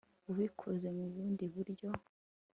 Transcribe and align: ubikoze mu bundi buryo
ubikoze 0.31 0.87
mu 0.97 1.05
bundi 1.13 1.43
buryo 1.53 1.89